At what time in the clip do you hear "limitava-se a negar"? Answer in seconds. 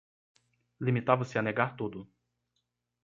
0.87-1.75